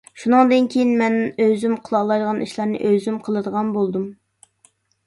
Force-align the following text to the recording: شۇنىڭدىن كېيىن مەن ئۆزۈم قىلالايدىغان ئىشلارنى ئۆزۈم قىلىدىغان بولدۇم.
شۇنىڭدىن 0.19 0.69
كېيىن 0.75 0.93
مەن 1.01 1.17
ئۆزۈم 1.45 1.75
قىلالايدىغان 1.89 2.43
ئىشلارنى 2.47 2.83
ئۆزۈم 2.89 3.23
قىلىدىغان 3.29 3.75
بولدۇم. 3.79 4.13